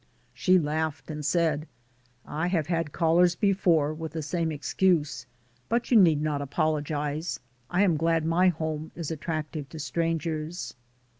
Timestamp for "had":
2.65-2.91